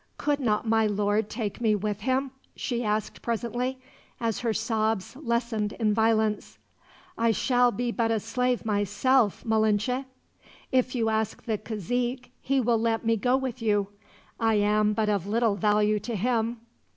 "Could 0.17 0.39
not 0.39 0.67
my 0.67 0.87
lord 0.87 1.29
take 1.29 1.61
me 1.61 1.75
with 1.75 1.99
him?" 1.99 2.31
she 2.55 2.83
asked 2.83 3.21
presently, 3.21 3.77
as 4.19 4.39
her 4.39 4.51
sobs 4.51 5.15
lessened 5.15 5.73
in 5.73 5.93
violence. 5.93 6.57
"I 7.19 7.29
shall 7.29 7.69
be 7.71 7.91
but 7.91 8.09
a 8.09 8.19
slave 8.19 8.65
myself, 8.65 9.45
Malinche." 9.45 10.05
"If 10.71 10.95
you 10.95 11.09
ask 11.09 11.43
the 11.43 11.59
cazique 11.59 12.31
he 12.41 12.59
will 12.59 12.79
let 12.79 13.05
me 13.05 13.15
go 13.15 13.37
with 13.37 13.61
you. 13.61 13.89
I 14.39 14.55
am 14.55 14.93
but 14.93 15.07
of 15.07 15.27
little 15.27 15.53
value 15.55 15.99
to 15.99 16.15
him." 16.15 16.57